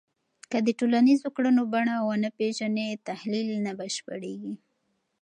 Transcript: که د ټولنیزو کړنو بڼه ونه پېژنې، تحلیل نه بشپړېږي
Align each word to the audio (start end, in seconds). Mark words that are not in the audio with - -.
که 0.51 0.57
د 0.65 0.69
ټولنیزو 0.79 1.27
کړنو 1.35 1.63
بڼه 1.73 1.95
ونه 2.07 2.29
پېژنې، 2.37 2.87
تحلیل 3.07 3.49
نه 3.65 3.71
بشپړېږي 3.79 4.53